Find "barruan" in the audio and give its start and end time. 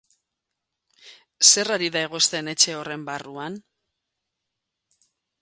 3.11-3.61